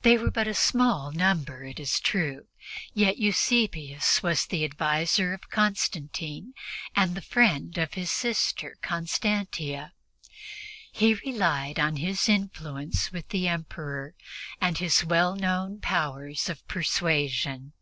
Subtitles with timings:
[0.00, 2.46] They were but a small number, it is true,
[2.94, 6.54] yet Eusebius was the adviser of Constantine
[6.96, 9.92] and the friend of his sister Constantia.
[10.90, 14.14] He relied on his influence with the Emperor
[14.62, 17.74] and his well known powers of persuasion.